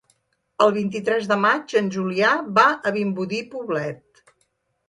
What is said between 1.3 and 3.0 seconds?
de maig en Julià va a